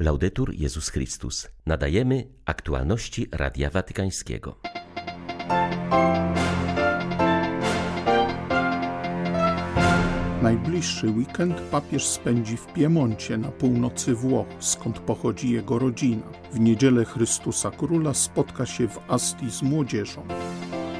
Laudetur 0.00 0.54
Jezus 0.54 0.88
Chrystus. 0.88 1.48
Nadajemy 1.66 2.28
aktualności 2.44 3.26
Radia 3.32 3.70
Watykańskiego. 3.70 4.60
Najbliższy 10.42 11.06
weekend 11.06 11.60
papież 11.60 12.06
spędzi 12.06 12.56
w 12.56 12.66
Piemoncie 12.66 13.38
na 13.38 13.48
północy 13.48 14.14
Włoch, 14.14 14.46
skąd 14.58 14.98
pochodzi 14.98 15.50
jego 15.50 15.78
rodzina. 15.78 16.26
W 16.52 16.60
niedzielę 16.60 17.04
Chrystusa 17.04 17.70
Króla 17.70 18.14
spotka 18.14 18.66
się 18.66 18.88
w 18.88 18.98
Asti 19.08 19.50
z 19.50 19.62
młodzieżą. 19.62 20.26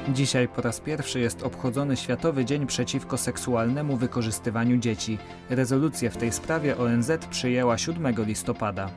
Dzisiaj 0.09 0.49
po 0.49 0.63
raz 0.63 0.81
pierwszy 0.81 1.21
jest 1.21 1.43
obchodzony 1.43 1.97
Światowy 1.97 2.45
Dzień 2.45 2.67
przeciwko 2.67 3.19
seksualnemu 3.19 3.97
wykorzystywaniu 3.97 4.77
dzieci. 4.77 5.19
Rezolucję 5.51 6.11
w 6.11 6.17
tej 6.17 6.33
sprawie 6.33 6.79
ONZ 6.79 7.11
przyjęła 7.31 7.79
7 7.79 8.15
listopada. 8.19 8.91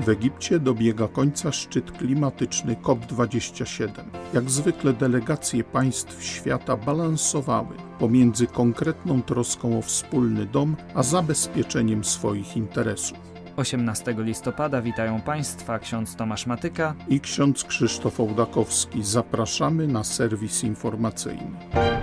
W 0.00 0.08
Egipcie 0.08 0.60
dobiega 0.60 1.08
końca 1.08 1.52
szczyt 1.52 1.92
klimatyczny 1.92 2.74
COP27. 2.74 3.88
Jak 4.34 4.50
zwykle 4.50 4.92
delegacje 4.92 5.64
państw 5.64 6.24
świata 6.24 6.76
balansowały 6.76 7.76
pomiędzy 7.98 8.46
konkretną 8.46 9.22
troską 9.22 9.78
o 9.78 9.82
wspólny 9.82 10.46
dom, 10.46 10.76
a 10.94 11.02
zabezpieczeniem 11.02 12.04
swoich 12.04 12.56
interesów. 12.56 13.18
18 13.58 14.14
listopada 14.18 14.82
witają 14.82 15.20
Państwa 15.20 15.78
ksiądz 15.78 16.16
Tomasz 16.16 16.46
Matyka 16.46 16.94
i 17.08 17.20
ksiądz 17.20 17.64
Krzysztof 17.64 18.20
Ołdakowski. 18.20 19.02
Zapraszamy 19.02 19.88
na 19.88 20.04
serwis 20.04 20.64
informacyjny. 20.64 21.97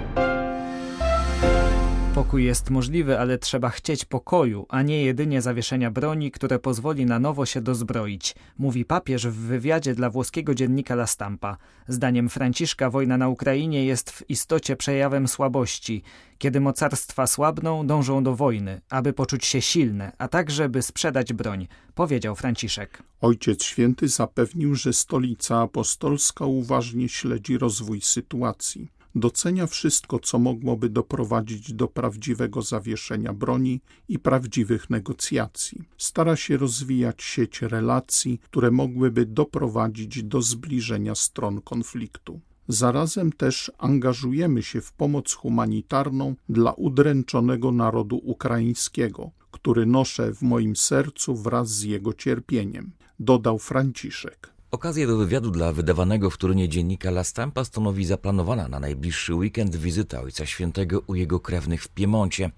Pokój 2.15 2.43
jest 2.43 2.69
możliwy, 2.69 3.19
ale 3.19 3.37
trzeba 3.37 3.69
chcieć 3.69 4.05
pokoju, 4.05 4.65
a 4.69 4.81
nie 4.81 5.03
jedynie 5.03 5.41
zawieszenia 5.41 5.91
broni, 5.91 6.31
które 6.31 6.59
pozwoli 6.59 7.05
na 7.05 7.19
nowo 7.19 7.45
się 7.45 7.61
dozbroić, 7.61 8.35
mówi 8.57 8.85
papież 8.85 9.27
w 9.27 9.35
wywiadzie 9.35 9.95
dla 9.95 10.09
włoskiego 10.09 10.55
dziennika 10.55 10.93
La 10.93 11.07
Stampa. 11.07 11.57
Zdaniem 11.87 12.29
Franciszka 12.29 12.89
wojna 12.89 13.17
na 13.17 13.29
Ukrainie 13.29 13.85
jest 13.85 14.11
w 14.11 14.29
istocie 14.29 14.75
przejawem 14.75 15.27
słabości. 15.27 16.03
Kiedy 16.37 16.59
mocarstwa 16.59 17.27
słabną, 17.27 17.87
dążą 17.87 18.23
do 18.23 18.35
wojny, 18.35 18.81
aby 18.89 19.13
poczuć 19.13 19.45
się 19.45 19.61
silne, 19.61 20.11
a 20.17 20.27
także 20.27 20.69
by 20.69 20.81
sprzedać 20.81 21.33
broń, 21.33 21.67
powiedział 21.95 22.35
Franciszek. 22.35 23.03
Ojciec 23.21 23.63
Święty 23.63 24.07
zapewnił, 24.07 24.75
że 24.75 24.93
stolica 24.93 25.61
apostolska 25.61 26.45
uważnie 26.45 27.09
śledzi 27.09 27.57
rozwój 27.57 28.01
sytuacji 28.01 28.94
docenia 29.15 29.67
wszystko, 29.67 30.19
co 30.19 30.39
mogłoby 30.39 30.89
doprowadzić 30.89 31.73
do 31.73 31.87
prawdziwego 31.87 32.61
zawieszenia 32.61 33.33
broni 33.33 33.81
i 34.09 34.19
prawdziwych 34.19 34.89
negocjacji. 34.89 35.81
Stara 35.97 36.35
się 36.35 36.57
rozwijać 36.57 37.23
sieć 37.23 37.61
relacji, 37.61 38.39
które 38.43 38.71
mogłyby 38.71 39.25
doprowadzić 39.25 40.23
do 40.23 40.41
zbliżenia 40.41 41.15
stron 41.15 41.61
konfliktu. 41.61 42.39
Zarazem 42.67 43.31
też 43.31 43.71
angażujemy 43.77 44.63
się 44.63 44.81
w 44.81 44.93
pomoc 44.93 45.33
humanitarną 45.33 46.35
dla 46.49 46.73
udręczonego 46.73 47.71
narodu 47.71 48.17
ukraińskiego, 48.23 49.31
który 49.51 49.85
noszę 49.85 50.33
w 50.33 50.41
moim 50.41 50.75
sercu 50.75 51.35
wraz 51.35 51.69
z 51.69 51.83
jego 51.83 52.13
cierpieniem, 52.13 52.91
dodał 53.19 53.59
Franciszek. 53.59 54.54
Okazję 54.75 55.07
do 55.07 55.17
wywiadu 55.17 55.51
dla 55.51 55.73
wydawanego 55.73 56.29
w 56.29 56.37
Turynie 56.37 56.69
dziennika 56.69 57.09
La 57.09 57.23
Stampa 57.23 57.65
stanowi 57.65 58.05
zaplanowana 58.05 58.67
na 58.67 58.79
najbliższy 58.79 59.33
weekend 59.35 59.75
wizyta 59.75 60.21
Ojca 60.21 60.45
Świętego 60.45 61.01
u 61.07 61.15
jego 61.15 61.39
krewnych 61.39 61.83
w 61.83 61.87
Piemoncie. 61.87 62.51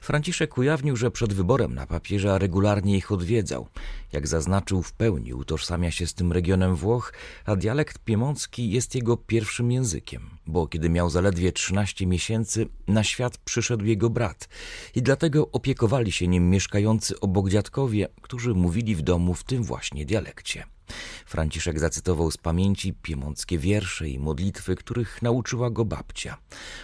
Franciszek 0.00 0.58
ujawnił, 0.58 0.96
że 0.96 1.10
przed 1.10 1.32
wyborem 1.32 1.74
na 1.74 1.86
papieża 1.86 2.38
regularnie 2.38 2.96
ich 2.96 3.12
odwiedzał. 3.12 3.68
Jak 4.12 4.28
zaznaczył, 4.28 4.82
w 4.82 4.92
pełni 4.92 5.34
utożsamia 5.34 5.90
się 5.90 6.06
z 6.06 6.14
tym 6.14 6.32
regionem 6.32 6.76
Włoch, 6.76 7.12
a 7.44 7.56
dialekt 7.56 7.98
piemoncki 7.98 8.70
jest 8.70 8.94
jego 8.94 9.16
pierwszym 9.16 9.72
językiem, 9.72 10.22
bo 10.46 10.66
kiedy 10.66 10.90
miał 10.90 11.10
zaledwie 11.10 11.52
13 11.52 12.06
miesięcy, 12.06 12.66
na 12.88 13.04
świat 13.04 13.38
przyszedł 13.38 13.84
jego 13.84 14.10
brat 14.10 14.48
i 14.94 15.02
dlatego 15.02 15.50
opiekowali 15.50 16.12
się 16.12 16.28
nim 16.28 16.50
mieszkający 16.50 17.20
obok 17.20 17.48
dziadkowie, 17.48 18.08
którzy 18.22 18.54
mówili 18.54 18.94
w 18.94 19.02
domu 19.02 19.34
w 19.34 19.44
tym 19.44 19.62
właśnie 19.62 20.04
dialekcie. 20.04 20.73
Franciszek 21.26 21.80
zacytował 21.80 22.30
z 22.30 22.36
pamięci 22.36 22.92
piemonckie 22.92 23.58
wiersze 23.58 24.08
i 24.08 24.18
modlitwy, 24.18 24.76
których 24.76 25.22
nauczyła 25.22 25.70
go 25.70 25.84
babcia. 25.84 26.36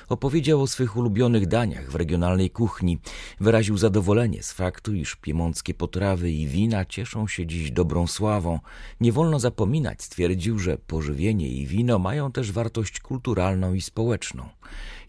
Opowiedział 0.08 0.62
o 0.62 0.66
swych 0.66 0.96
ulubionych 0.96 1.46
daniach 1.46 1.90
w 1.90 1.94
regionalnej 1.94 2.50
kuchni. 2.50 2.98
Wyraził 3.40 3.78
zadowolenie 3.78 4.42
z 4.42 4.52
faktu, 4.52 4.94
iż 4.94 5.16
piemonckie 5.16 5.74
potrawy 5.74 6.30
i 6.30 6.46
wina 6.48 6.84
cieszą 6.84 7.26
się 7.26 7.46
dziś 7.46 7.70
dobrą 7.70 8.06
sławą. 8.06 8.60
Nie 9.00 9.12
wolno 9.12 9.40
zapominać, 9.40 10.02
stwierdził, 10.02 10.58
że 10.58 10.78
pożywienie 10.78 11.48
i 11.48 11.66
wino 11.66 11.98
mają 11.98 12.32
też 12.32 12.52
wartość 12.52 13.00
kulturalną 13.00 13.74
i 13.74 13.80
społeczną. 13.80 14.48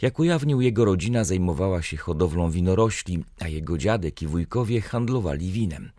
Jak 0.02 0.20
ujawnił, 0.20 0.62
jego 0.62 0.86
rodzina 0.86 1.24
zajmowała 1.24 1.82
się 1.82 1.98
hodowlą 1.98 2.52
winorośli, 2.52 3.24
a 3.40 3.48
jego 3.48 3.78
dziadek 3.78 4.22
i 4.22 4.28
wujkowie 4.28 4.82
handlowali 4.82 5.52
winem. 5.52 5.92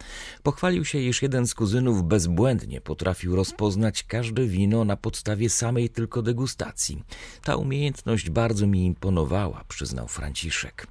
Pochwalił 0.43 0.85
się, 0.85 0.99
iż 0.99 1.23
jeden 1.23 1.47
z 1.47 1.55
kuzynów 1.55 2.05
bezbłędnie 2.05 2.81
potrafił 2.81 3.37
rozpoznać 3.37 4.03
każde 4.03 4.47
wino 4.47 4.85
na 4.85 4.97
podstawie 4.97 5.51
samej 5.51 5.89
tylko 5.91 6.23
degustacji. 6.23 7.03
Ta 7.45 7.57
umiejętność 7.57 8.31
bardzo 8.31 8.67
mi 8.67 8.85
imponowała, 8.85 9.65
przyznał 9.69 10.09
Franciszek. 10.09 10.87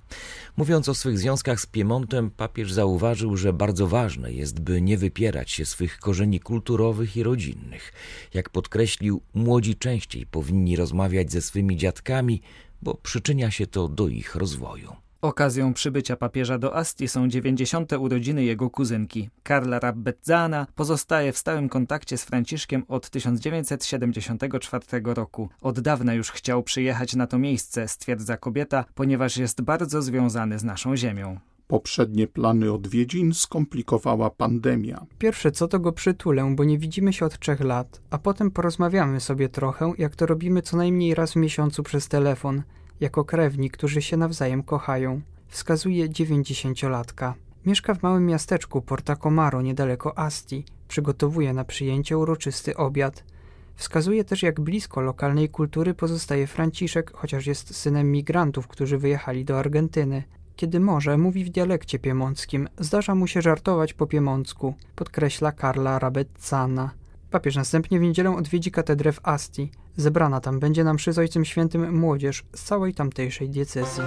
Mówiąc 0.57 0.89
o 0.89 0.95
swych 0.95 1.19
związkach 1.19 1.61
z 1.61 1.65
Piemontem, 1.65 2.31
papież 2.31 2.73
zauważył, 2.73 3.37
że 3.37 3.53
bardzo 3.53 3.87
ważne 3.87 4.33
jest, 4.33 4.59
by 4.59 4.81
nie 4.81 4.97
wypierać 4.97 5.51
się 5.51 5.65
swych 5.65 5.99
korzeni 5.99 6.39
kulturowych 6.39 7.17
i 7.17 7.23
rodzinnych. 7.23 7.93
Jak 8.33 8.49
podkreślił, 8.49 9.21
młodzi 9.33 9.75
częściej 9.75 10.25
powinni 10.25 10.75
rozmawiać 10.75 11.31
ze 11.31 11.41
swymi 11.41 11.77
dziadkami, 11.77 12.41
bo 12.81 12.95
przyczynia 12.95 13.51
się 13.51 13.67
to 13.67 13.87
do 13.87 14.07
ich 14.07 14.35
rozwoju. 14.35 14.95
Okazją 15.21 15.73
przybycia 15.73 16.15
papieża 16.15 16.57
do 16.57 16.75
Asti 16.75 17.07
są 17.07 17.27
90. 17.27 17.93
urodziny 17.93 18.43
jego 18.43 18.69
kuzynki. 18.69 19.29
Karla 19.43 19.79
Rabbezzana 19.79 20.67
pozostaje 20.75 21.33
w 21.33 21.37
stałym 21.37 21.69
kontakcie 21.69 22.17
z 22.17 22.23
Franciszkiem 22.25 22.83
od 22.87 23.09
1974 23.09 24.85
roku. 25.03 25.49
Od 25.61 25.79
dawna 25.79 26.13
już 26.13 26.31
chciał 26.31 26.63
przyjechać 26.63 27.15
na 27.15 27.27
to 27.27 27.39
miejsce, 27.39 27.87
stwierdza 27.87 28.37
kobieta, 28.37 28.85
ponieważ 28.95 29.37
jest 29.37 29.61
bardzo 29.61 30.01
związany 30.01 30.59
z 30.59 30.63
naszą 30.63 30.95
ziemią. 30.95 31.39
Poprzednie 31.71 32.27
plany 32.27 32.73
odwiedzin 32.73 33.33
skomplikowała 33.33 34.29
pandemia. 34.29 35.05
Pierwsze 35.19 35.51
co 35.51 35.67
to 35.67 35.79
go 35.79 35.91
przytulę, 35.91 36.53
bo 36.55 36.63
nie 36.63 36.77
widzimy 36.77 37.13
się 37.13 37.25
od 37.25 37.39
trzech 37.39 37.59
lat, 37.59 38.01
a 38.09 38.17
potem 38.17 38.51
porozmawiamy 38.51 39.19
sobie 39.19 39.49
trochę, 39.49 39.93
jak 39.97 40.15
to 40.15 40.25
robimy 40.25 40.61
co 40.61 40.77
najmniej 40.77 41.15
raz 41.15 41.33
w 41.33 41.35
miesiącu 41.35 41.83
przez 41.83 42.07
telefon, 42.07 42.63
jako 42.99 43.25
krewni, 43.25 43.69
którzy 43.69 44.01
się 44.01 44.17
nawzajem 44.17 44.63
kochają. 44.63 45.21
Wskazuje 45.47 46.09
dziewięćdziesięciolatka. 46.09 47.35
Mieszka 47.65 47.93
w 47.93 48.03
małym 48.03 48.25
miasteczku 48.25 48.81
Porta 48.81 49.15
Comaro 49.15 49.61
niedaleko 49.61 50.17
Asti. 50.17 50.65
Przygotowuje 50.87 51.53
na 51.53 51.63
przyjęcie 51.63 52.17
uroczysty 52.17 52.77
obiad. 52.77 53.23
Wskazuje 53.75 54.23
też, 54.23 54.43
jak 54.43 54.59
blisko 54.61 55.01
lokalnej 55.01 55.49
kultury 55.49 55.93
pozostaje 55.93 56.47
Franciszek, 56.47 57.11
chociaż 57.15 57.45
jest 57.45 57.75
synem 57.75 58.11
migrantów, 58.11 58.67
którzy 58.67 58.97
wyjechali 58.97 59.45
do 59.45 59.59
Argentyny. 59.59 60.23
Kiedy 60.61 60.79
może, 60.79 61.17
mówi 61.17 61.45
w 61.45 61.49
dialekcie 61.49 61.99
piemonckim. 61.99 62.69
Zdarza 62.77 63.15
mu 63.15 63.27
się 63.27 63.41
żartować 63.41 63.93
po 63.93 64.07
piemoncku, 64.07 64.73
podkreśla 64.95 65.51
Karla 65.51 65.99
Rabezzana. 65.99 66.91
Papież 67.31 67.55
następnie 67.55 67.99
w 67.99 68.01
niedzielę 68.01 68.35
odwiedzi 68.35 68.71
katedrę 68.71 69.11
w 69.11 69.19
Asti. 69.23 69.71
Zebrana 69.97 70.41
tam 70.41 70.59
będzie 70.59 70.83
na 70.83 70.93
mszy 70.93 71.13
z 71.13 71.17
Ojcem 71.17 71.45
Świętym 71.45 71.99
młodzież 71.99 72.43
z 72.55 72.63
całej 72.63 72.93
tamtejszej 72.93 73.49
diecezji. 73.49 74.03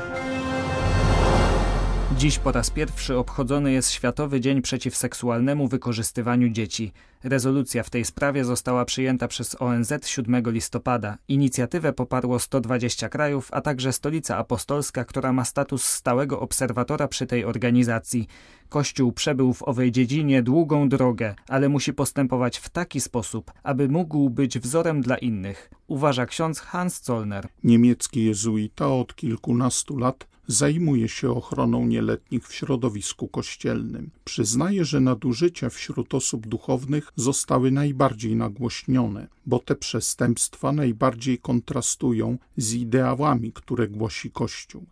Dziś 2.16 2.38
po 2.38 2.52
raz 2.52 2.70
pierwszy 2.70 3.18
obchodzony 3.18 3.72
jest 3.72 3.90
Światowy 3.90 4.40
Dzień 4.40 4.62
Przeciw 4.62 4.96
Seksualnemu 4.96 5.68
Wykorzystywaniu 5.68 6.48
Dzieci. 6.48 6.92
Rezolucja 7.24 7.82
w 7.82 7.90
tej 7.90 8.04
sprawie 8.04 8.44
została 8.44 8.84
przyjęta 8.84 9.28
przez 9.28 9.56
ONZ 9.60 9.92
7 10.04 10.42
listopada. 10.46 11.18
Inicjatywę 11.28 11.92
poparło 11.92 12.38
120 12.38 13.08
krajów, 13.08 13.48
a 13.52 13.60
także 13.60 13.92
Stolica 13.92 14.36
Apostolska, 14.36 15.04
która 15.04 15.32
ma 15.32 15.44
status 15.44 15.84
stałego 15.84 16.40
obserwatora 16.40 17.08
przy 17.08 17.26
tej 17.26 17.44
organizacji. 17.44 18.26
Kościół 18.68 19.12
przebył 19.12 19.52
w 19.52 19.62
owej 19.62 19.92
dziedzinie 19.92 20.42
długą 20.42 20.88
drogę, 20.88 21.34
ale 21.48 21.68
musi 21.68 21.92
postępować 21.92 22.58
w 22.58 22.68
taki 22.68 23.00
sposób, 23.00 23.52
aby 23.62 23.88
mógł 23.88 24.30
być 24.30 24.58
wzorem 24.58 25.00
dla 25.00 25.18
innych, 25.18 25.70
uważa 25.86 26.26
ksiądz 26.26 26.60
Hans 26.60 27.02
Zollner. 27.02 27.48
Niemiecki 27.62 28.24
jezuita 28.24 28.88
od 28.88 29.14
kilkunastu 29.14 29.98
lat 29.98 30.26
zajmuje 30.46 31.08
się 31.08 31.30
ochroną 31.30 31.86
nieletnich 31.86 32.48
w 32.48 32.54
środowisku 32.54 33.28
kościelnym. 33.28 34.10
Przyznaje, 34.24 34.84
że 34.84 35.00
nadużycia 35.00 35.70
wśród 35.70 36.14
osób 36.14 36.46
duchownych 36.46 37.12
zostały 37.16 37.70
najbardziej 37.70 38.36
nagłośnione, 38.36 39.28
bo 39.46 39.58
te 39.58 39.74
przestępstwa 39.74 40.72
najbardziej 40.72 41.38
kontrastują 41.38 42.38
z 42.56 42.72
ideałami, 42.72 43.52
które 43.52 43.88
głosi 43.88 44.30
Kościół. 44.30 44.86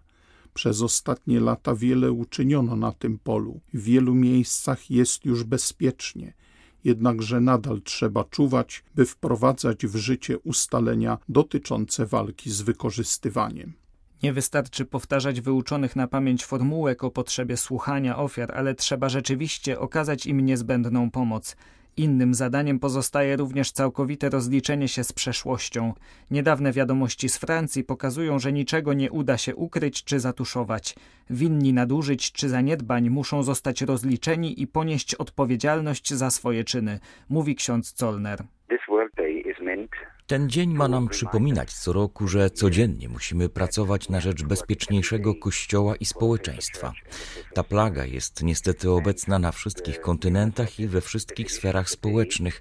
Przez 0.54 0.82
ostatnie 0.82 1.40
lata 1.40 1.74
wiele 1.74 2.12
uczyniono 2.12 2.76
na 2.76 2.92
tym 2.92 3.18
polu. 3.18 3.60
W 3.74 3.82
wielu 3.82 4.14
miejscach 4.14 4.90
jest 4.90 5.24
już 5.24 5.44
bezpiecznie 5.44 6.32
jednakże 6.84 7.40
nadal 7.40 7.82
trzeba 7.82 8.24
czuwać, 8.24 8.84
by 8.94 9.06
wprowadzać 9.06 9.86
w 9.86 9.96
życie 9.96 10.38
ustalenia 10.38 11.18
dotyczące 11.28 12.06
walki 12.06 12.50
z 12.50 12.62
wykorzystywaniem. 12.62 13.72
Nie 14.22 14.32
wystarczy 14.32 14.84
powtarzać 14.84 15.40
wyuczonych 15.40 15.96
na 15.96 16.08
pamięć 16.08 16.44
formułek 16.44 17.04
o 17.04 17.10
potrzebie 17.10 17.56
słuchania 17.56 18.18
ofiar, 18.18 18.52
ale 18.54 18.74
trzeba 18.74 19.08
rzeczywiście 19.08 19.80
okazać 19.80 20.26
im 20.26 20.40
niezbędną 20.40 21.10
pomoc. 21.10 21.56
Innym 21.96 22.34
zadaniem 22.34 22.78
pozostaje 22.78 23.36
również 23.36 23.72
całkowite 23.72 24.30
rozliczenie 24.30 24.88
się 24.88 25.04
z 25.04 25.12
przeszłością. 25.12 25.94
Niedawne 26.30 26.72
wiadomości 26.72 27.28
z 27.28 27.36
Francji 27.36 27.84
pokazują, 27.84 28.38
że 28.38 28.52
niczego 28.52 28.92
nie 28.92 29.10
uda 29.10 29.38
się 29.38 29.56
ukryć 29.56 30.04
czy 30.04 30.20
zatuszować. 30.20 30.94
Winni 31.30 31.72
nadużyć 31.72 32.32
czy 32.32 32.48
zaniedbań 32.48 33.10
muszą 33.10 33.42
zostać 33.42 33.82
rozliczeni 33.82 34.62
i 34.62 34.66
ponieść 34.66 35.14
odpowiedzialność 35.14 36.14
za 36.14 36.30
swoje 36.30 36.64
czyny, 36.64 37.00
mówi 37.28 37.54
ksiądz 37.54 37.94
Zollner. 37.96 38.44
Ten 40.32 40.50
dzień 40.50 40.74
ma 40.74 40.88
nam 40.88 41.08
przypominać 41.08 41.72
co 41.72 41.92
roku, 41.92 42.28
że 42.28 42.50
codziennie 42.50 43.08
musimy 43.08 43.48
pracować 43.48 44.08
na 44.08 44.20
rzecz 44.20 44.42
bezpieczniejszego 44.42 45.34
kościoła 45.34 45.96
i 45.96 46.04
społeczeństwa. 46.04 46.92
Ta 47.54 47.62
plaga 47.62 48.04
jest 48.04 48.42
niestety 48.42 48.90
obecna 48.90 49.38
na 49.38 49.52
wszystkich 49.52 50.00
kontynentach 50.00 50.80
i 50.80 50.86
we 50.86 51.00
wszystkich 51.00 51.52
sferach 51.52 51.90
społecznych. 51.90 52.60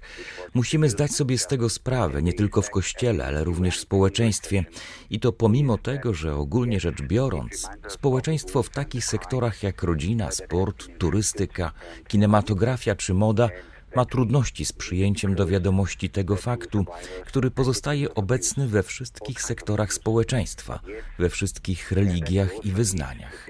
Musimy 0.54 0.90
zdać 0.90 1.10
sobie 1.12 1.38
z 1.38 1.46
tego 1.46 1.68
sprawę, 1.68 2.22
nie 2.22 2.32
tylko 2.32 2.62
w 2.62 2.70
kościele, 2.70 3.26
ale 3.26 3.44
również 3.44 3.76
w 3.76 3.80
społeczeństwie. 3.80 4.64
I 5.10 5.20
to 5.20 5.32
pomimo 5.32 5.78
tego, 5.78 6.14
że 6.14 6.36
ogólnie 6.36 6.80
rzecz 6.80 7.02
biorąc, 7.02 7.68
społeczeństwo 7.88 8.62
w 8.62 8.70
takich 8.70 9.04
sektorach 9.04 9.62
jak 9.62 9.82
rodzina, 9.82 10.30
sport, 10.30 10.88
turystyka, 10.98 11.72
kinematografia 12.08 12.96
czy 12.96 13.14
moda 13.14 13.48
ma 13.96 14.04
trudności 14.04 14.64
z 14.64 14.72
przyjęciem 14.72 15.34
do 15.34 15.46
wiadomości 15.46 16.10
tego 16.10 16.36
faktu, 16.36 16.84
który 17.26 17.50
pozostaje 17.50 18.14
obecny 18.14 18.68
we 18.68 18.82
wszystkich 18.82 19.42
sektorach 19.42 19.92
społeczeństwa, 19.92 20.80
we 21.18 21.30
wszystkich 21.30 21.92
religiach 21.92 22.64
i 22.64 22.72
wyznaniach. 22.72 23.48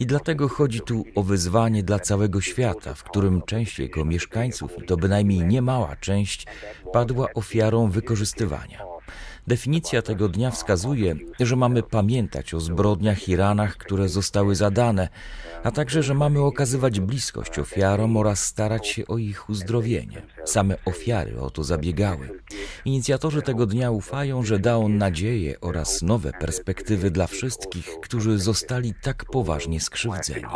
I 0.00 0.06
dlatego 0.06 0.48
chodzi 0.48 0.80
tu 0.80 1.04
o 1.14 1.22
wyzwanie 1.22 1.82
dla 1.82 1.98
całego 1.98 2.40
świata, 2.40 2.94
w 2.94 3.04
którym 3.04 3.42
część 3.42 3.78
jego 3.78 4.04
mieszkańców, 4.04 4.78
i 4.82 4.86
to 4.86 4.96
bynajmniej 4.96 5.44
niemała 5.44 5.96
część, 5.96 6.46
padła 6.92 7.28
ofiarą 7.34 7.90
wykorzystywania. 7.90 8.97
Definicja 9.48 10.02
tego 10.02 10.28
dnia 10.28 10.50
wskazuje, 10.50 11.16
że 11.40 11.56
mamy 11.56 11.82
pamiętać 11.82 12.54
o 12.54 12.60
zbrodniach 12.60 13.28
i 13.28 13.36
ranach, 13.36 13.76
które 13.76 14.08
zostały 14.08 14.54
zadane, 14.54 15.08
a 15.62 15.70
także, 15.70 16.02
że 16.02 16.14
mamy 16.14 16.40
okazywać 16.40 17.00
bliskość 17.00 17.58
ofiarom 17.58 18.16
oraz 18.16 18.44
starać 18.44 18.88
się 18.88 19.06
o 19.06 19.18
ich 19.18 19.50
uzdrowienie. 19.50 20.22
Same 20.44 20.76
ofiary 20.84 21.40
o 21.40 21.50
to 21.50 21.64
zabiegały. 21.64 22.40
Inicjatorzy 22.84 23.42
tego 23.42 23.66
dnia 23.66 23.90
ufają, 23.90 24.42
że 24.42 24.58
da 24.58 24.76
on 24.76 24.98
nadzieję 24.98 25.60
oraz 25.60 26.02
nowe 26.02 26.32
perspektywy 26.32 27.10
dla 27.10 27.26
wszystkich, 27.26 27.96
którzy 28.02 28.38
zostali 28.38 28.94
tak 29.02 29.24
poważnie 29.24 29.80
skrzywdzeni. 29.80 30.46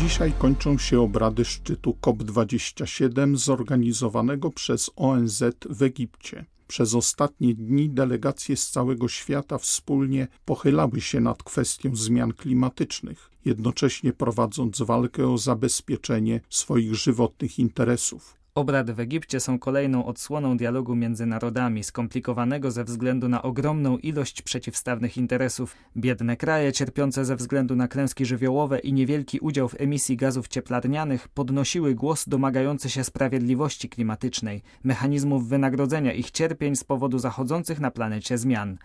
Dzisiaj 0.00 0.32
kończą 0.38 0.78
się 0.78 1.00
obrady 1.00 1.44
szczytu 1.44 1.96
COP27 2.02 3.36
zorganizowanego 3.36 4.50
przez 4.50 4.90
ONZ 4.96 5.42
w 5.70 5.82
Egipcie. 5.82 6.44
Przez 6.68 6.94
ostatnie 6.94 7.54
dni 7.54 7.90
delegacje 7.90 8.56
z 8.56 8.70
całego 8.70 9.08
świata 9.08 9.58
wspólnie 9.58 10.28
pochylały 10.44 11.00
się 11.00 11.20
nad 11.20 11.42
kwestią 11.42 11.96
zmian 11.96 12.32
klimatycznych, 12.32 13.30
jednocześnie 13.44 14.12
prowadząc 14.12 14.82
walkę 14.82 15.28
o 15.28 15.38
zabezpieczenie 15.38 16.40
swoich 16.50 16.94
żywotnych 16.94 17.58
interesów. 17.58 18.39
Obrady 18.60 18.94
w 18.94 19.00
Egipcie 19.00 19.40
są 19.40 19.58
kolejną 19.58 20.06
odsłoną 20.06 20.56
dialogu 20.56 20.94
między 20.94 21.26
narodami, 21.26 21.84
skomplikowanego 21.84 22.70
ze 22.70 22.84
względu 22.84 23.28
na 23.28 23.42
ogromną 23.42 23.98
ilość 23.98 24.42
przeciwstawnych 24.42 25.16
interesów. 25.16 25.76
Biedne 25.96 26.36
kraje, 26.36 26.72
cierpiące 26.72 27.24
ze 27.24 27.36
względu 27.36 27.76
na 27.76 27.88
klęski 27.88 28.26
żywiołowe 28.26 28.78
i 28.78 28.92
niewielki 28.92 29.38
udział 29.38 29.68
w 29.68 29.80
emisji 29.80 30.16
gazów 30.16 30.48
cieplarnianych, 30.48 31.28
podnosiły 31.28 31.94
głos 31.94 32.28
domagający 32.28 32.90
się 32.90 33.04
sprawiedliwości 33.04 33.88
klimatycznej, 33.88 34.62
mechanizmów 34.84 35.48
wynagrodzenia 35.48 36.12
ich 36.12 36.30
cierpień 36.30 36.76
z 36.76 36.84
powodu 36.84 37.18
zachodzących 37.18 37.80
na 37.80 37.90
planecie 37.90 38.38
zmian. 38.38 38.78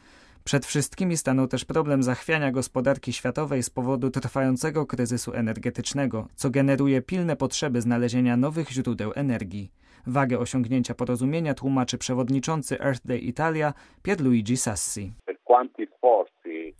Przed 0.46 0.66
wszystkimi 0.66 1.18
stanął 1.18 1.48
też 1.48 1.66
problem 1.66 2.04
zachwiania 2.04 2.52
gospodarki 2.52 3.14
światowej 3.14 3.64
z 3.64 3.70
powodu 3.70 4.10
trwającego 4.10 4.86
kryzysu 4.86 5.34
energetycznego, 5.34 6.28
co 6.36 6.50
generuje 6.50 7.02
pilne 7.02 7.36
potrzeby 7.36 7.82
znalezienia 7.82 8.38
nowych 8.38 8.70
źródeł 8.70 9.12
energii. 9.16 9.72
Wagę 10.08 10.40
osiągnięcia 10.40 10.96
porozumienia 10.96 11.54
tłumaczy 11.54 11.98
przewodniczący 11.98 12.80
Earth 12.80 13.02
Day 13.06 13.18
Italia 13.18 13.74
Pierluigi 14.04 14.58
Sassi. 14.58 15.14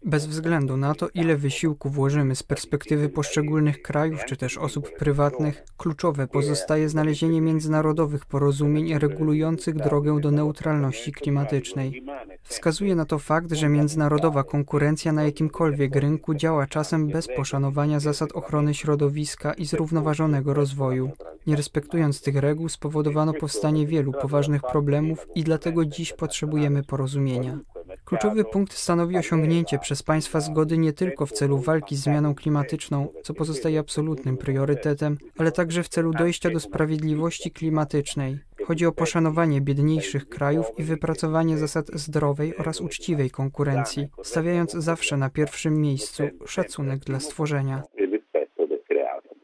Bez 0.06 0.26
względu 0.26 0.78
na 0.78 0.96
to, 0.96 1.10
ile 1.14 1.38
wysiłku 1.38 1.90
włożymy 1.90 2.36
z 2.36 2.44
perspektywy 2.44 3.10
poszczególnych 3.10 3.82
krajów 3.82 4.26
czy 4.26 4.38
też 4.38 4.58
osób 4.58 4.98
prywatnych, 4.98 5.64
kluczowe 5.78 6.28
pozostaje 6.28 6.90
znalezienie 6.90 7.42
międzynarodowych 7.42 8.26
porozumień 8.26 9.00
regulujących 9.00 9.76
drogę 9.76 10.22
do 10.22 10.32
neutralności 10.32 11.12
klimatycznej. 11.12 12.04
Wskazuje 12.44 12.96
na 12.96 13.06
to 13.06 13.20
fakt, 13.20 13.54
że 13.54 13.70
międzynarodowa 13.70 14.44
konkurencja 14.44 15.12
na 15.12 15.24
jakimkolwiek 15.24 15.96
rynku 15.96 16.34
działa 16.34 16.68
czasem 16.68 17.08
bez 17.08 17.28
poszanowania 17.36 18.00
zasad 18.00 18.32
ochrony 18.32 18.74
środowiska 18.74 19.54
i 19.54 19.66
zrównoważonego 19.66 20.54
rozwoju. 20.54 21.12
Nie 21.48 21.56
respektując 21.56 22.22
tych 22.22 22.36
reguł 22.36 22.70
spowodowano 22.70 23.34
powstanie 23.34 23.88
wielu 23.88 24.12
poważnych 24.12 24.62
problemów 24.62 25.28
i 25.36 25.44
dlatego 25.44 25.86
dziś 25.86 26.14
potrzebujemy 26.14 26.84
porozumienia. 26.84 27.60
Kluczowy 28.06 28.44
punkt 28.44 28.74
stanowi 28.74 29.18
osiągnięcie 29.18 29.80
przez 29.80 30.04
państwa 30.04 30.40
zgody 30.40 30.78
nie 30.78 30.94
tylko 30.94 31.26
w 31.26 31.32
celu 31.32 31.58
walki 31.58 31.96
z 31.96 32.04
zmianą 32.04 32.36
klimatyczną, 32.36 33.08
co 33.24 33.34
pozostaje 33.34 33.80
absolutnym 33.80 34.38
priorytetem, 34.38 35.18
ale 35.38 35.52
także 35.52 35.84
w 35.84 35.90
celu 35.90 36.12
dojścia 36.14 36.50
do 36.50 36.60
sprawiedliwości 36.60 37.52
klimatycznej. 37.52 38.40
Chodzi 38.66 38.86
o 38.86 38.92
poszanowanie 38.92 39.62
biedniejszych 39.62 40.30
krajów 40.30 40.66
i 40.78 40.84
wypracowanie 40.84 41.58
zasad 41.58 41.88
zdrowej 41.94 42.58
oraz 42.58 42.82
uczciwej 42.82 43.30
konkurencji, 43.30 44.08
stawiając 44.24 44.72
zawsze 44.72 45.18
na 45.18 45.30
pierwszym 45.30 45.82
miejscu 45.82 46.24
szacunek 46.46 47.00
dla 47.00 47.20
stworzenia. 47.20 47.84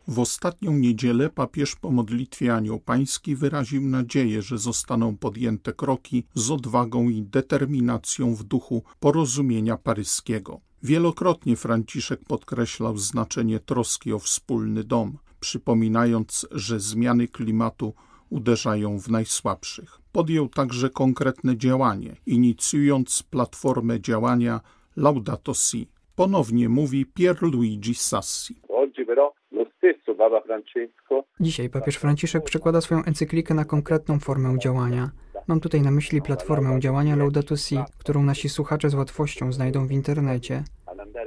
W 0.07 0.19
ostatnią 0.19 0.73
niedzielę 0.73 1.29
papież 1.29 1.75
po 1.75 1.91
modlitwie 1.91 2.55
Anioł 2.55 2.79
Pański 2.79 3.35
wyraził 3.35 3.81
nadzieję, 3.81 4.41
że 4.41 4.57
zostaną 4.57 5.17
podjęte 5.17 5.73
kroki 5.73 6.23
z 6.33 6.51
odwagą 6.51 7.09
i 7.09 7.21
determinacją 7.21 8.35
w 8.35 8.43
duchu 8.43 8.83
porozumienia 8.99 9.77
paryskiego. 9.77 10.59
Wielokrotnie 10.83 11.55
Franciszek 11.55 12.19
podkreślał 12.27 12.97
znaczenie 12.97 13.59
troski 13.59 14.13
o 14.13 14.19
wspólny 14.19 14.83
dom, 14.83 15.17
przypominając, 15.39 16.47
że 16.51 16.79
zmiany 16.79 17.27
klimatu 17.27 17.93
uderzają 18.29 18.99
w 18.99 19.09
najsłabszych. 19.09 20.01
Podjął 20.11 20.49
także 20.49 20.89
konkretne 20.89 21.57
działanie, 21.57 22.15
inicjując 22.25 23.23
platformę 23.23 24.01
działania 24.01 24.61
Laudato 24.95 25.53
Si. 25.53 25.87
Ponownie 26.15 26.69
mówi 26.69 27.05
Pierluigi 27.05 27.95
Sassi. 27.95 28.61
Dzisiaj 31.39 31.69
papież 31.69 31.95
Franciszek 31.95 32.43
przekłada 32.43 32.81
swoją 32.81 33.03
encyklikę 33.03 33.53
na 33.53 33.65
konkretną 33.65 34.19
formę 34.19 34.59
działania. 34.59 35.11
Mam 35.47 35.59
tutaj 35.59 35.81
na 35.81 35.91
myśli 35.91 36.21
platformę 36.21 36.79
działania 36.79 37.15
Laudato 37.15 37.57
Si, 37.57 37.77
którą 37.97 38.23
nasi 38.23 38.49
słuchacze 38.49 38.89
z 38.89 38.95
łatwością 38.95 39.51
znajdą 39.51 39.87
w 39.87 39.91
internecie. 39.91 40.63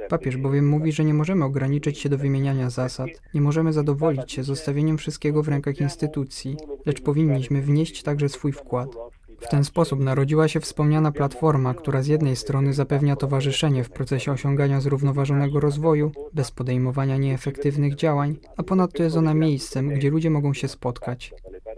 Papież 0.09 0.37
bowiem 0.37 0.67
mówi, 0.69 0.91
że 0.91 1.03
nie 1.03 1.13
możemy 1.13 1.45
ograniczyć 1.45 1.99
się 1.99 2.09
do 2.09 2.17
wymieniania 2.17 2.69
zasad, 2.69 3.09
nie 3.33 3.41
możemy 3.41 3.73
zadowolić 3.73 4.31
się 4.31 4.43
zostawieniem 4.43 4.97
wszystkiego 4.97 5.43
w 5.43 5.47
rękach 5.47 5.81
instytucji, 5.81 6.57
lecz 6.85 7.01
powinniśmy 7.01 7.61
wnieść 7.61 8.03
także 8.03 8.29
swój 8.29 8.51
wkład. 8.51 8.89
W 9.39 9.47
ten 9.47 9.63
sposób 9.63 9.99
narodziła 9.99 10.47
się 10.47 10.59
wspomniana 10.59 11.11
platforma, 11.11 11.73
która 11.73 12.01
z 12.01 12.07
jednej 12.07 12.35
strony 12.35 12.73
zapewnia 12.73 13.15
towarzyszenie 13.15 13.83
w 13.83 13.89
procesie 13.89 14.31
osiągania 14.31 14.81
zrównoważonego 14.81 15.59
rozwoju, 15.59 16.11
bez 16.33 16.51
podejmowania 16.51 17.17
nieefektywnych 17.17 17.95
działań, 17.95 18.37
a 18.57 18.63
ponadto 18.63 19.03
jest 19.03 19.17
ona 19.17 19.33
miejscem, 19.33 19.89
gdzie 19.89 20.09
ludzie 20.09 20.29
mogą 20.29 20.53
się 20.53 20.67
spotkać. 20.67 21.33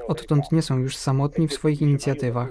Odtąd 0.07 0.51
nie 0.51 0.61
są 0.61 0.79
już 0.79 0.97
samotni 0.97 1.47
w 1.47 1.53
swoich 1.53 1.81
inicjatywach. 1.81 2.49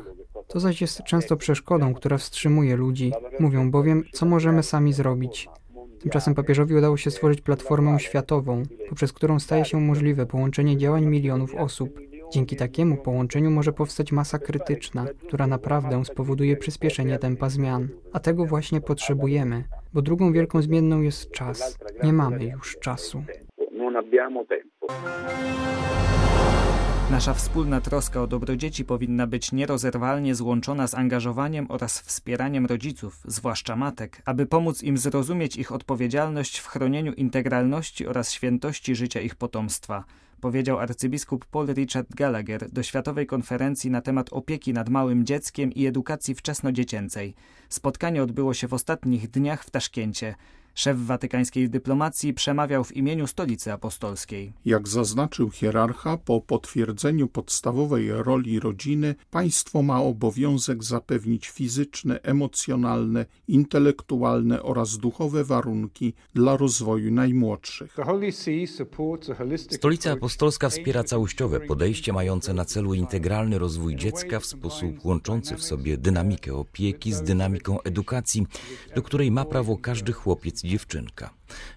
To 0.48 0.60
zaś 0.60 0.80
jest 0.80 1.02
często 1.02 1.36
przeszkodą, 1.36 1.94
która 1.94 2.18
wstrzymuje 2.18 2.76
ludzi. 2.76 3.12
Mówią 3.40 3.70
bowiem, 3.70 4.04
co 4.12 4.26
możemy 4.26 4.62
sami 4.62 4.92
zrobić. 4.92 5.48
Tymczasem 6.00 6.34
papieżowi 6.34 6.74
udało 6.74 6.96
się 6.96 7.10
stworzyć 7.10 7.40
platformę 7.40 8.00
światową, 8.00 8.62
poprzez 8.88 9.12
którą 9.12 9.38
staje 9.38 9.64
się 9.64 9.80
możliwe 9.80 10.26
połączenie 10.26 10.76
działań 10.76 11.06
milionów 11.06 11.54
osób. 11.54 12.00
Dzięki 12.32 12.56
takiemu 12.56 12.96
połączeniu 12.96 13.50
może 13.50 13.72
powstać 13.72 14.12
masa 14.12 14.38
krytyczna, 14.38 15.06
która 15.26 15.46
naprawdę 15.46 16.04
spowoduje 16.04 16.56
przyspieszenie 16.56 17.18
tempa 17.18 17.48
zmian. 17.48 17.88
A 18.12 18.20
tego 18.20 18.44
właśnie 18.44 18.80
potrzebujemy, 18.80 19.64
bo 19.92 20.02
drugą 20.02 20.32
wielką 20.32 20.62
zmienną 20.62 21.00
jest 21.00 21.30
czas. 21.30 21.78
Nie 22.02 22.12
mamy 22.12 22.44
już 22.44 22.78
czasu. 22.78 23.22
Nasza 27.10 27.34
wspólna 27.34 27.80
troska 27.80 28.22
o 28.22 28.26
dobro 28.26 28.56
dzieci 28.56 28.84
powinna 28.84 29.26
być 29.26 29.52
nierozerwalnie 29.52 30.34
złączona 30.34 30.86
z 30.86 30.94
angażowaniem 30.94 31.66
oraz 31.68 32.00
wspieraniem 32.00 32.66
rodziców, 32.66 33.20
zwłaszcza 33.24 33.76
matek, 33.76 34.22
aby 34.24 34.46
pomóc 34.46 34.82
im 34.82 34.98
zrozumieć 34.98 35.56
ich 35.56 35.72
odpowiedzialność 35.72 36.58
w 36.58 36.66
chronieniu 36.66 37.12
integralności 37.12 38.06
oraz 38.06 38.32
świętości 38.32 38.94
życia 38.94 39.20
ich 39.20 39.34
potomstwa 39.34 40.04
powiedział 40.40 40.78
arcybiskup 40.78 41.46
Paul 41.46 41.66
Richard 41.66 42.14
Gallagher 42.14 42.70
do 42.70 42.82
Światowej 42.82 43.26
Konferencji 43.26 43.90
na 43.90 44.00
temat 44.00 44.32
opieki 44.32 44.72
nad 44.72 44.88
małym 44.88 45.26
dzieckiem 45.26 45.72
i 45.72 45.86
edukacji 45.86 46.34
wczesnodziecięcej. 46.34 47.34
Spotkanie 47.68 48.22
odbyło 48.22 48.54
się 48.54 48.68
w 48.68 48.74
ostatnich 48.74 49.30
dniach 49.30 49.64
w 49.64 49.70
Taszkencie. 49.70 50.34
Szef 50.78 50.98
watykańskiej 50.98 51.70
dyplomacji 51.70 52.34
przemawiał 52.34 52.84
w 52.84 52.96
imieniu 52.96 53.26
Stolicy 53.26 53.72
Apostolskiej. 53.72 54.52
Jak 54.64 54.88
zaznaczył 54.88 55.50
hierarcha, 55.50 56.16
po 56.16 56.40
potwierdzeniu 56.40 57.28
podstawowej 57.28 58.12
roli 58.12 58.60
rodziny, 58.60 59.14
państwo 59.30 59.82
ma 59.82 60.02
obowiązek 60.02 60.84
zapewnić 60.84 61.48
fizyczne, 61.48 62.20
emocjonalne, 62.22 63.26
intelektualne 63.48 64.62
oraz 64.62 64.98
duchowe 64.98 65.44
warunki 65.44 66.14
dla 66.34 66.56
rozwoju 66.56 67.12
najmłodszych. 67.12 67.96
Stolica 69.70 70.12
Apostolska 70.12 70.68
wspiera 70.68 71.04
całościowe 71.04 71.60
podejście 71.60 72.12
mające 72.12 72.54
na 72.54 72.64
celu 72.64 72.94
integralny 72.94 73.58
rozwój 73.58 73.96
dziecka 73.96 74.40
w 74.40 74.46
sposób 74.46 75.04
łączący 75.04 75.56
w 75.56 75.62
sobie 75.62 75.96
dynamikę 75.96 76.54
opieki 76.54 77.12
z 77.12 77.22
dynamiką 77.22 77.82
edukacji, 77.82 78.46
do 78.94 79.02
której 79.02 79.30
ma 79.30 79.44
prawo 79.44 79.76
każdy 79.76 80.12
chłopiec 80.12 80.65
dziewczynka. 80.66 81.30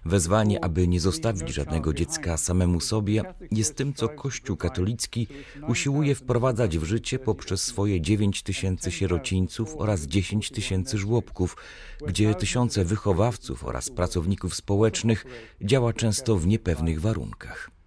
Wezwanie, 0.04 0.64
aby 0.64 0.88
nie 0.88 1.00
zostawić 1.00 1.48
żadnego 1.48 1.94
dziecka 1.94 2.36
samemu 2.36 2.80
sobie, 2.80 3.22
jest 3.50 3.76
tym, 3.76 3.94
co 3.94 4.08
Kościół 4.08 4.56
katolicki 4.56 5.26
usiłuje 5.68 6.14
wprowadzać 6.14 6.78
w 6.78 6.84
życie 6.84 7.18
poprzez 7.18 7.62
swoje 7.62 8.00
9 8.00 8.42
tysięcy 8.42 8.90
sierocińców 8.90 9.74
oraz 9.76 10.02
10 10.02 10.50
tysięcy 10.50 10.98
żłobków, 10.98 11.56
gdzie 12.06 12.34
tysiące 12.34 12.84
wychowawców 12.84 13.64
oraz 13.64 13.90
pracowników 13.90 14.54
społecznych 14.54 15.26
działa 15.62 15.92
często 15.92 16.36
w 16.36 16.46
niepewnych 16.46 17.00
warunkach. 17.00 17.79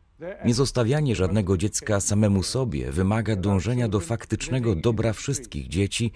Niezostawianie 0.46 1.15
żadnego 1.15 1.58
dziecka 1.58 2.00
samemu 2.00 2.44
sobie 2.44 2.92
wymaga 2.92 3.36
dążenia 3.36 3.88
do 3.88 4.00
faktycznego 4.00 4.75
dobra 4.75 5.13
wszystkich 5.13 5.68
dzieci, 5.68 6.12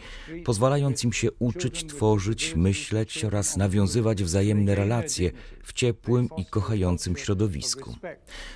pozwalając 0.45 1.03
im 1.03 1.13
się 1.13 1.31
uczyć, 1.39 1.85
tworzyć, 1.85 2.55
myśleć 2.55 3.25
oraz 3.25 3.57
nawiązywać 3.57 4.23
wzajemne 4.23 4.75
relacje 4.75 5.31
w 5.63 5.73
ciepłym 5.73 6.29
i 6.37 6.45
kochającym 6.45 7.17
środowisku. 7.17 7.95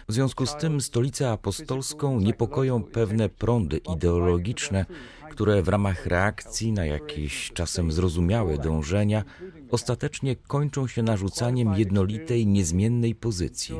W 0.08 0.14
związku 0.14 0.46
z 0.46 0.56
tym 0.56 0.82
stolicę 0.82 1.32
apostolską 1.32 2.20
niepokoją 2.20 2.84
pewne 2.84 3.30
prądy 3.30 3.78
ideologiczne, 3.78 4.86
które 5.32 5.62
w 5.62 5.68
ramach 5.68 6.06
reakcji 6.06 6.72
na 6.72 6.86
jakieś 6.86 7.52
czasem 7.54 7.92
zrozumiałe 7.92 8.58
dążenia 8.58 9.24
ostatecznie 9.72 10.36
kończą 10.36 10.88
się 10.88 11.04
narzucaniem 11.04 11.74
jednolitej, 11.74 12.48
niezmiennej 12.48 13.16
pozycji, 13.16 13.76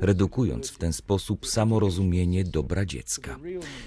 redukując 0.00 0.70
w 0.70 0.78
ten 0.78 0.92
sposób 0.92 1.46
samorozumienie 1.46 2.44
dobra 2.44 2.84
dziecka. 2.84 3.38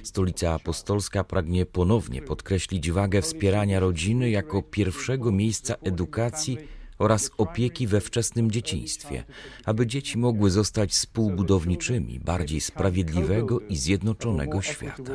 Stolica 0.03 0.53
Apostolska 0.53 1.23
pragnie 1.23 1.65
ponownie 1.65 2.21
podkreślić 2.21 2.91
wagę 2.91 3.21
wspierania 3.21 3.79
rodziny 3.79 4.29
jako 4.29 4.61
pierwszego 4.61 5.31
miejsca 5.31 5.75
edukacji 5.83 6.57
oraz 6.99 7.31
opieki 7.37 7.87
we 7.87 8.01
wczesnym 8.01 8.51
dzieciństwie, 8.51 9.23
aby 9.65 9.87
dzieci 9.87 10.17
mogły 10.17 10.51
zostać 10.51 10.91
współbudowniczymi 10.91 12.19
bardziej 12.19 12.61
sprawiedliwego 12.61 13.59
i 13.59 13.75
zjednoczonego 13.75 14.61
świata. 14.61 15.13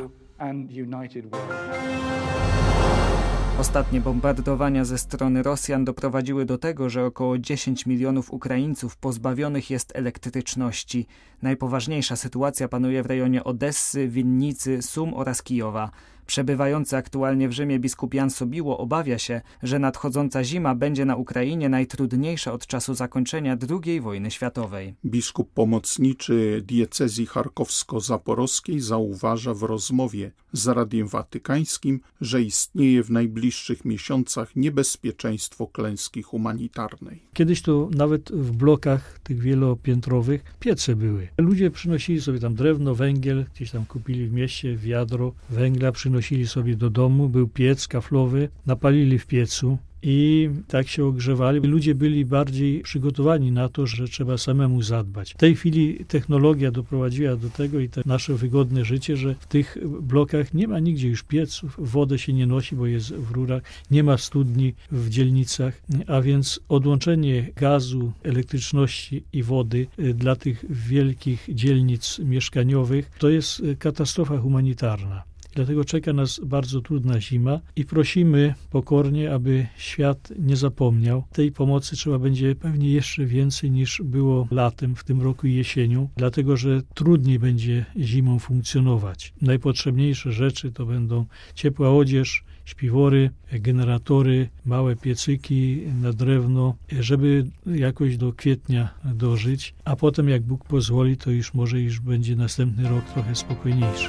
Ostatnie 3.61 4.00
bombardowania 4.00 4.85
ze 4.85 4.99
strony 4.99 5.43
Rosjan 5.43 5.85
doprowadziły 5.85 6.45
do 6.45 6.59
tego, 6.59 6.88
że 6.88 7.05
około 7.05 7.38
10 7.38 7.87
milionów 7.87 8.33
Ukraińców 8.33 8.97
pozbawionych 8.97 9.71
jest 9.71 9.97
elektryczności. 9.97 11.07
Najpoważniejsza 11.43 12.17
sytuacja 12.17 12.69
panuje 12.69 13.02
w 13.02 13.07
rejonie 13.07 13.45
Odessy, 13.45 14.09
Winnicy, 14.09 14.83
Sum 14.83 15.14
oraz 15.14 15.43
Kijowa. 15.43 15.90
Przebywający 16.31 16.97
aktualnie 16.97 17.49
w 17.49 17.53
Rzymie 17.53 17.79
biskup 17.79 18.15
Jan 18.15 18.31
Sobiło 18.31 18.79
obawia 18.79 19.19
się, 19.19 19.41
że 19.63 19.79
nadchodząca 19.79 20.45
zima 20.45 20.75
będzie 20.75 21.05
na 21.05 21.17
Ukrainie 21.17 21.69
najtrudniejsza 21.69 22.53
od 22.53 22.67
czasu 22.67 22.95
zakończenia 22.95 23.57
II 23.71 24.01
wojny 24.01 24.31
światowej. 24.31 24.95
Biskup 25.05 25.53
pomocniczy 25.53 26.63
diecezji 26.67 27.27
charkowsko-zaporowskiej 27.27 28.81
zauważa 28.81 29.55
w 29.55 29.63
rozmowie 29.63 30.31
z 30.53 30.67
Radiem 30.67 31.09
Watykańskim, 31.09 32.01
że 32.21 32.43
istnieje 32.43 33.03
w 33.03 33.11
najbliższych 33.11 33.85
miesiącach 33.85 34.57
niebezpieczeństwo 34.57 35.67
klęski 35.67 36.23
humanitarnej. 36.23 37.23
Kiedyś 37.33 37.63
to 37.63 37.89
nawet 37.95 38.33
w 38.33 38.53
blokach 38.53 39.19
tych 39.23 39.39
wielopiętrowych 39.39 40.45
piece 40.61 40.97
były. 40.97 41.29
Ludzie 41.39 41.71
przynosili 41.71 42.21
sobie 42.21 42.39
tam 42.39 42.55
drewno, 42.55 42.95
węgiel, 42.95 43.45
gdzieś 43.55 43.71
tam 43.71 43.87
kupili 43.87 44.27
w 44.27 44.33
mieście 44.33 44.77
wiadro 44.77 45.33
węgla, 45.51 45.93
przynosili 45.93 46.20
przynosili 46.21 46.49
sobie 46.49 46.77
do 46.77 46.91
domu, 46.91 47.29
był 47.29 47.49
piec 47.49 47.89
kaflowy, 47.89 48.49
napalili 48.67 49.19
w 49.19 49.27
piecu 49.27 49.79
i 50.03 50.50
tak 50.69 50.89
się 50.89 51.05
ogrzewali. 51.05 51.61
Ludzie 51.61 51.95
byli 51.95 52.25
bardziej 52.25 52.81
przygotowani 52.83 53.53
na 53.53 53.69
to, 53.69 53.87
że 53.87 54.09
trzeba 54.09 54.39
samemu 54.39 54.83
zadbać. 54.83 55.35
W 55.35 55.37
tej 55.37 55.57
chwili 55.57 56.05
technologia 56.09 56.71
doprowadziła 56.71 57.37
do 57.37 57.50
tego 57.50 57.81
i 57.81 57.89
to 57.89 58.00
nasze 58.07 58.35
wygodne 58.35 58.85
życie, 58.85 59.17
że 59.17 59.35
w 59.41 59.47
tych 59.47 59.79
blokach 60.03 60.55
nie 60.55 60.69
ma 60.69 60.79
nigdzie 60.79 61.09
już 61.09 61.23
pieców, 61.23 61.77
wodę 61.79 62.19
się 62.19 62.33
nie 62.33 62.47
nosi, 62.47 62.77
bo 62.77 62.87
jest 62.87 63.12
w 63.15 63.31
rurach, 63.31 63.62
nie 63.91 64.03
ma 64.03 64.19
studni 64.19 64.75
w 64.93 65.09
dzielnicach, 65.09 65.83
a 66.07 66.21
więc 66.21 66.61
odłączenie 66.69 67.50
gazu, 67.57 68.12
elektryczności 68.23 69.25
i 69.33 69.43
wody 69.43 69.87
y, 69.99 70.15
dla 70.15 70.37
tych 70.37 70.65
wielkich 70.71 71.49
dzielnic 71.49 72.19
mieszkaniowych 72.19 73.11
to 73.19 73.29
jest 73.29 73.62
katastrofa 73.79 74.39
humanitarna. 74.39 75.30
Dlatego 75.54 75.85
czeka 75.85 76.12
nas 76.12 76.40
bardzo 76.45 76.80
trudna 76.80 77.21
zima 77.21 77.61
i 77.76 77.85
prosimy 77.85 78.54
pokornie, 78.71 79.35
aby 79.35 79.66
świat 79.76 80.33
nie 80.38 80.57
zapomniał. 80.57 81.25
Tej 81.33 81.52
pomocy 81.52 81.97
trzeba 81.97 82.19
będzie 82.19 82.54
pewnie 82.54 82.90
jeszcze 82.90 83.26
więcej 83.26 83.71
niż 83.71 84.02
było 84.04 84.49
latem, 84.50 84.97
w 84.97 85.04
tym 85.04 85.23
roku 85.23 85.47
i 85.47 85.54
jesienią, 85.54 86.09
dlatego 86.16 86.57
że 86.57 86.83
trudniej 86.95 87.38
będzie 87.38 87.85
zimą 87.97 88.38
funkcjonować. 88.38 89.35
Najpotrzebniejsze 89.42 90.33
rzeczy 90.33 90.73
to 90.73 90.87
będą 90.87 91.26
ciepła 91.54 91.97
odzież, 91.97 92.45
śpiwory, 92.64 93.30
generatory, 93.52 94.49
małe 94.64 94.97
piecyki 94.97 95.83
na 96.02 96.12
drewno, 96.12 96.75
żeby 97.00 97.47
jakoś 97.66 98.16
do 98.16 98.33
kwietnia 98.33 98.88
dożyć, 99.14 99.75
a 99.85 99.97
potem 99.97 100.28
jak 100.28 100.42
Bóg 100.42 100.64
pozwoli, 100.64 101.16
to 101.16 101.30
już 101.30 101.54
może 101.54 101.80
już 101.80 102.00
będzie 102.00 102.37
następny 102.37 102.88
rok 102.88 103.04
trochę 103.04 103.35
spokojniejszy. 103.35 104.09